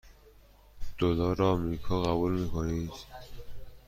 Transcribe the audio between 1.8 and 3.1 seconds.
قبول می کنید؟